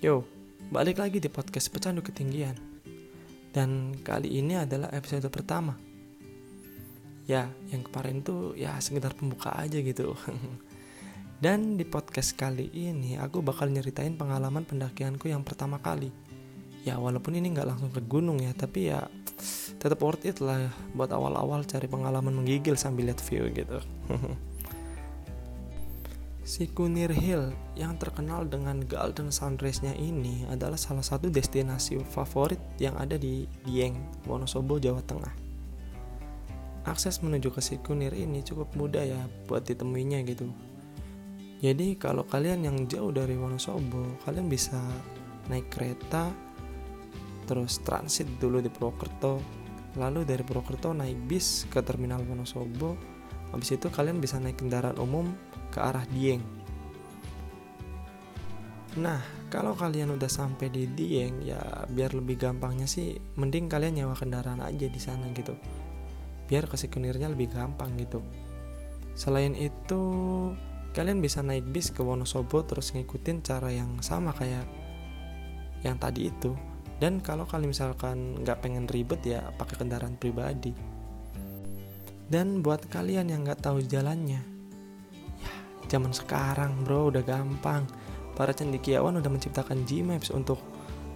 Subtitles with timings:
[0.00, 0.24] Yo,
[0.72, 2.56] balik lagi di podcast Pecandu Ketinggian.
[3.52, 5.76] Dan kali ini adalah episode pertama.
[7.28, 10.16] Ya, yang kemarin tuh ya sekedar pembuka aja gitu.
[11.44, 16.08] Dan di podcast kali ini aku bakal nyeritain pengalaman pendakianku yang pertama kali.
[16.80, 19.04] Ya walaupun ini nggak langsung ke gunung ya, tapi ya
[19.76, 23.84] tetap worth it lah buat awal-awal cari pengalaman menggigil sambil lihat view gitu.
[26.50, 32.98] Si Kunir Hill yang terkenal dengan golden sunrise-nya ini adalah salah satu destinasi favorit yang
[32.98, 33.94] ada di Dieng,
[34.26, 35.30] Wonosobo, Jawa Tengah.
[36.90, 40.50] Akses menuju ke si Kunir ini cukup mudah ya buat ditemuinya gitu.
[41.62, 44.82] Jadi kalau kalian yang jauh dari Wonosobo, kalian bisa
[45.46, 46.34] naik kereta,
[47.46, 49.38] terus transit dulu di Purwokerto,
[50.02, 52.98] lalu dari Purwokerto naik bis ke terminal Wonosobo,
[53.50, 55.30] habis itu kalian bisa naik kendaraan umum
[55.70, 56.42] ke arah Dieng.
[58.98, 64.18] Nah, kalau kalian udah sampai di Dieng, ya biar lebih gampangnya sih, mending kalian nyewa
[64.18, 65.54] kendaraan aja di sana gitu.
[66.50, 68.18] Biar ke Sikunirnya lebih gampang gitu.
[69.14, 70.02] Selain itu,
[70.90, 74.66] kalian bisa naik bis ke Wonosobo terus ngikutin cara yang sama kayak
[75.86, 76.58] yang tadi itu.
[76.98, 80.74] Dan kalau kalian misalkan nggak pengen ribet ya pakai kendaraan pribadi.
[82.30, 84.60] Dan buat kalian yang nggak tahu jalannya,
[85.90, 87.82] Zaman sekarang bro udah gampang.
[88.38, 90.62] Para cendekiawan udah menciptakan Gmaps untuk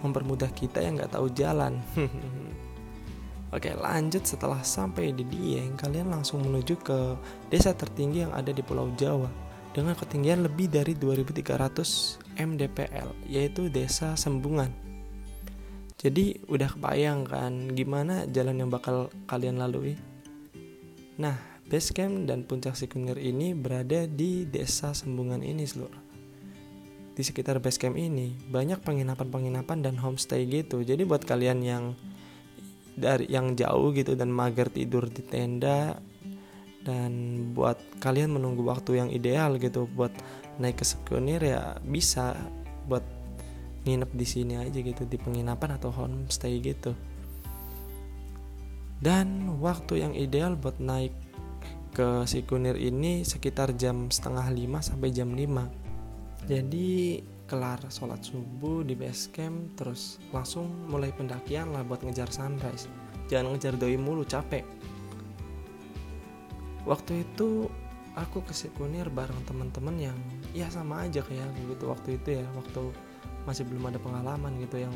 [0.00, 1.76] mempermudah kita yang nggak tahu jalan.
[3.54, 7.20] Oke lanjut setelah sampai di Dieng kalian langsung menuju ke
[7.52, 9.28] desa tertinggi yang ada di Pulau Jawa
[9.76, 14.72] dengan ketinggian lebih dari 2300 mdpl yaitu desa Sembungan.
[16.00, 20.11] Jadi udah kebayang kan gimana jalan yang bakal kalian lalui?
[21.18, 26.10] Nah Base camp dan puncak Sikunir ini berada di desa Sembungan ini seluruh.
[27.12, 30.84] Di sekitar base camp ini banyak penginapan-penginapan dan homestay gitu.
[30.84, 31.84] Jadi buat kalian yang
[32.92, 35.96] dari yang jauh gitu dan mager tidur di tenda
[36.84, 37.12] dan
[37.56, 40.12] buat kalian menunggu waktu yang ideal gitu buat
[40.60, 42.36] naik ke Sikunir ya bisa
[42.84, 43.06] buat
[43.88, 46.92] nginep di sini aja gitu di penginapan atau homestay gitu.
[49.02, 51.10] Dan waktu yang ideal buat naik
[51.92, 55.82] ke si Kunir ini sekitar jam setengah lima sampai jam 5
[56.42, 62.90] jadi kelar sholat subuh di base camp terus langsung mulai pendakian lah buat ngejar sunrise.
[63.30, 64.66] Jangan ngejar doi mulu capek.
[66.82, 67.70] Waktu itu
[68.18, 70.18] aku ke si Kunir bareng teman-teman yang
[70.50, 72.90] ya sama aja kayak gitu waktu itu ya waktu
[73.46, 74.94] masih belum ada pengalaman gitu yang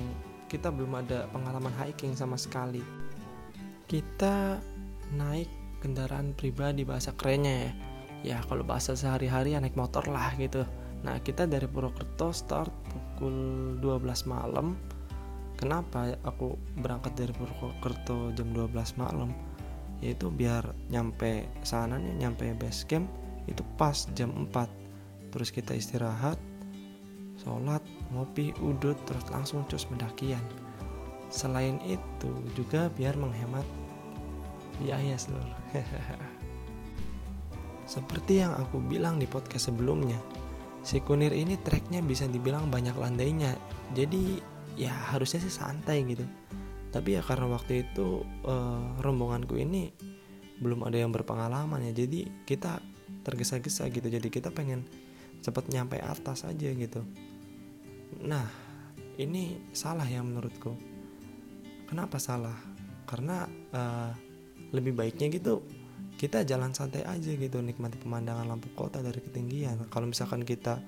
[0.51, 2.83] kita belum ada pengalaman hiking sama sekali
[3.87, 4.59] kita
[5.15, 7.73] naik kendaraan pribadi bahasa kerennya ya.
[8.27, 10.67] Ya kalau bahasa sehari-hari ya naik motor lah gitu.
[11.07, 14.75] Nah kita dari Purwokerto start pukul 12 malam.
[15.57, 19.31] Kenapa aku berangkat dari Purwokerto jam 12 malam?
[20.03, 23.07] Yaitu biar nyampe sana nih nyampe base camp
[23.47, 26.37] itu pas jam 4 terus kita istirahat
[27.41, 27.81] sholat
[28.11, 30.43] ngopi udut terus langsung cus mendakian
[31.29, 33.67] selain itu juga biar menghemat
[34.83, 35.57] biaya seluruh
[37.95, 40.21] seperti yang aku bilang di podcast sebelumnya
[40.87, 43.59] si kunir ini treknya bisa dibilang banyak landainya.
[43.91, 44.39] Jadi
[44.79, 46.23] ya harusnya sih santai gitu.
[46.95, 49.91] Tapi ya karena waktu itu uh, rombonganku ini
[50.63, 52.07] belum ada yang berpengalaman ya.
[52.07, 52.79] Jadi kita
[53.27, 54.07] tergesa-gesa gitu.
[54.07, 54.87] Jadi kita pengen
[55.43, 57.03] cepat nyampe atas aja gitu.
[58.23, 58.47] Nah
[59.19, 60.96] ini salah ya menurutku
[61.87, 62.55] kenapa salah?
[63.07, 64.11] Karena uh,
[64.75, 65.63] lebih baiknya gitu
[66.17, 69.87] kita jalan santai aja gitu nikmati pemandangan lampu kota dari ketinggian.
[69.93, 70.81] Kalau misalkan kita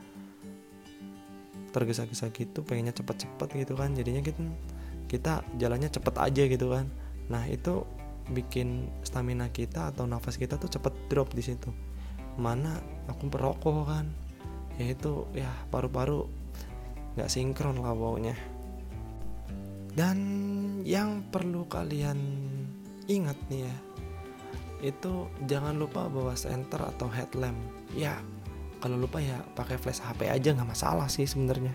[1.68, 4.40] tergesa-gesa gitu pengennya cepet-cepet gitu kan jadinya kita
[5.04, 6.88] kita jalannya cepet aja gitu kan.
[7.28, 7.84] Nah itu
[8.28, 11.70] bikin stamina kita atau nafas kita tuh cepet drop di situ.
[12.40, 14.08] Mana aku perokok kan
[14.78, 16.24] ya itu ya paru-paru
[17.18, 18.38] nggak sinkron lah baunya
[19.98, 20.16] dan
[20.84, 22.18] yang perlu kalian
[23.08, 23.76] ingat nih ya
[24.78, 27.58] itu jangan lupa bawa senter atau headlamp.
[27.94, 28.22] Ya
[28.78, 31.74] kalau lupa ya pakai flash HP aja nggak masalah sih sebenarnya.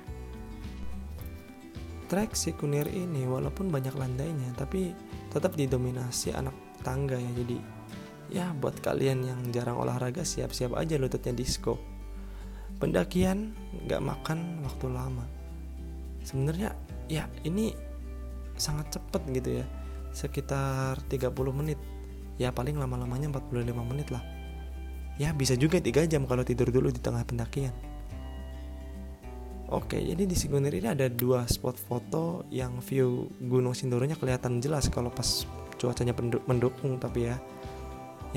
[2.08, 4.94] Trek kunir ini walaupun banyak landainya tapi
[5.34, 6.56] tetap didominasi anak
[6.86, 7.32] tangga ya.
[7.36, 7.58] Jadi
[8.32, 11.76] ya buat kalian yang jarang olahraga siap-siap aja lututnya disco.
[12.80, 13.52] Pendakian
[13.84, 15.26] nggak makan waktu lama.
[16.24, 16.72] Sebenarnya
[17.12, 17.76] ya ini
[18.64, 19.66] sangat cepet gitu ya
[20.16, 21.80] sekitar 30 menit
[22.40, 24.24] ya paling lama-lamanya 45 menit lah
[25.20, 27.76] ya bisa juga 3 jam kalau tidur dulu di tengah pendakian
[29.74, 34.86] Oke, jadi di Sikunir ini ada dua spot foto yang view Gunung Sindoronya kelihatan jelas
[34.86, 35.50] kalau pas
[35.82, 36.14] cuacanya
[36.46, 37.42] mendukung tapi ya.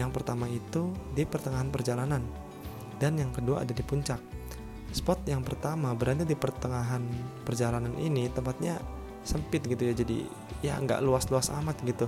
[0.01, 2.25] Yang pertama itu di pertengahan perjalanan
[2.97, 4.17] dan yang kedua ada di puncak.
[4.97, 7.05] Spot yang pertama berada di pertengahan
[7.45, 8.81] perjalanan ini tempatnya
[9.27, 10.19] sempit gitu ya jadi
[10.63, 12.07] ya nggak luas-luas amat gitu.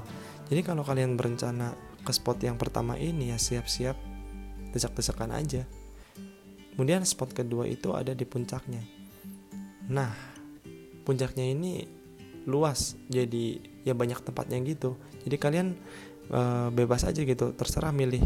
[0.48, 1.76] Jadi kalau kalian berencana
[2.06, 3.98] ke spot yang pertama ini ya siap-siap
[4.72, 5.66] desak-desakan aja.
[6.72, 8.80] Kemudian spot kedua itu ada di puncaknya.
[9.90, 10.14] Nah,
[11.02, 11.82] puncaknya ini
[12.46, 14.94] luas jadi ya banyak tempatnya gitu.
[15.26, 15.74] Jadi kalian
[16.30, 16.40] e,
[16.70, 18.22] bebas aja gitu, terserah milih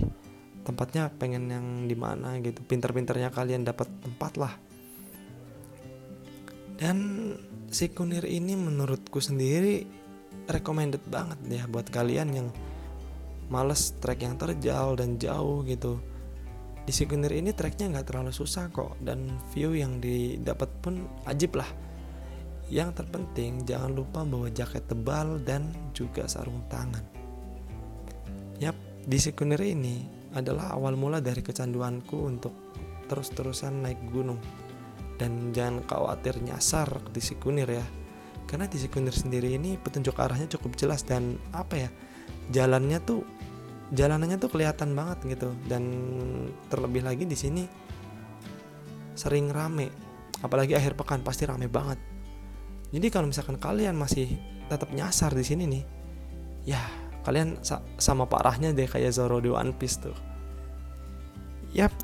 [0.63, 2.61] tempatnya pengen yang di mana gitu.
[2.63, 4.55] Pinter-pinternya kalian dapat tempat lah.
[6.83, 6.99] Dan
[7.71, 9.87] si kunir ini menurutku sendiri
[10.51, 12.49] recommended banget ya buat kalian yang
[13.47, 16.03] males trek yang terjal dan jauh gitu.
[16.83, 21.71] Di Sikunir ini treknya nggak terlalu susah kok dan view yang didapat pun ajib lah.
[22.67, 27.07] Yang terpenting jangan lupa bawa jaket tebal dan juga sarung tangan.
[28.59, 28.75] Yap
[29.07, 30.03] di Sikunir ini
[30.35, 32.75] adalah awal mula dari kecanduanku untuk
[33.07, 34.43] terus-terusan naik gunung
[35.23, 37.87] dan jangan khawatir nyasar di Sikunir ya.
[38.51, 41.91] Karena di Sikunir sendiri ini petunjuk arahnya cukup jelas dan apa ya
[42.51, 43.23] jalannya tuh
[43.95, 45.55] jalanannya tuh kelihatan banget gitu.
[45.71, 45.87] Dan
[46.67, 47.63] terlebih lagi di sini
[49.15, 49.95] sering rame.
[50.43, 52.03] Apalagi akhir pekan pasti rame banget.
[52.91, 54.35] Jadi kalau misalkan kalian masih
[54.67, 55.85] tetap nyasar di sini nih
[56.67, 56.83] ya
[57.23, 60.17] kalian sa sama parahnya deh kayak Zoro di One Piece tuh.
[61.73, 61.95] Yap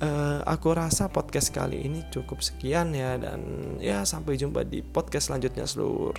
[0.00, 3.40] uh, aku rasa podcast kali ini cukup sekian ya dan
[3.80, 6.12] ya sampai jumpa di podcast selanjutnya seluruh